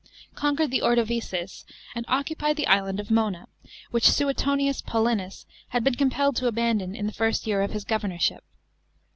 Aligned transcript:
conquered 0.33 0.71
the 0.71 0.81
Ordovices 0.81 1.63
and 1.93 2.05
occupied 2.07 2.57
the 2.57 2.65
island 2.65 2.99
of 2.99 3.11
Mona, 3.11 3.47
which 3.91 4.09
Suetonius 4.09 4.81
Paulinus 4.81 5.45
had 5.69 5.83
been 5.83 5.93
compelled 5.93 6.35
to 6.37 6.47
abandon, 6.47 6.95
in 6.95 7.05
the 7.05 7.13
first 7.13 7.45
year 7.45 7.61
of 7.61 7.69
his 7.69 7.83
governorship. 7.85 8.43